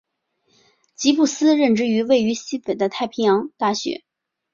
[0.95, 4.01] 吉布斯任职于位于斐济的南太平洋大学。